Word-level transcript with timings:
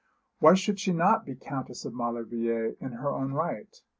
Why 0.39 0.55
should 0.55 0.79
she 0.79 0.93
not 0.93 1.27
be 1.27 1.35
Countess 1.35 1.85
of 1.85 1.93
Maulevrier 1.93 2.75
in 2.81 2.93
her 2.93 3.11
own 3.11 3.33
right? 3.33 3.79